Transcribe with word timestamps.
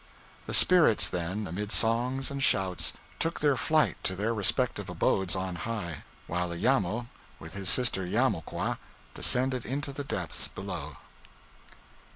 The 0.47 0.55
spirits 0.55 1.07
then, 1.07 1.45
amid 1.45 1.71
songs 1.71 2.31
and 2.31 2.41
shouts, 2.41 2.93
took 3.19 3.39
their 3.39 3.55
flight 3.55 4.03
to 4.05 4.15
their 4.15 4.33
respective 4.33 4.89
abodes 4.89 5.35
on 5.35 5.57
high; 5.57 6.03
while 6.25 6.51
Iamo, 6.51 7.05
with 7.37 7.53
his 7.53 7.69
sister 7.69 8.03
Iamoqua, 8.03 8.79
descended 9.13 9.63
into 9.63 9.93
the 9.93 10.03
depths 10.03 10.47
below. 10.47 10.97